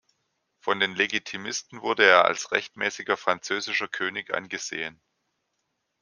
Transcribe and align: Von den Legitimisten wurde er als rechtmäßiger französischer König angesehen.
Von 0.61 0.79
den 0.79 0.95
Legitimisten 0.95 1.83
wurde 1.83 2.09
er 2.09 2.25
als 2.25 2.51
rechtmäßiger 2.51 3.17
französischer 3.17 3.87
König 3.87 4.33
angesehen. 4.33 4.99